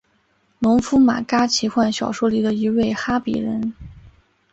[0.57, 3.75] 农夫马嘎奇幻小说里的一位哈比人。